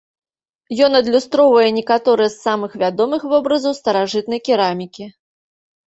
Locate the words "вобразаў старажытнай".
3.37-4.39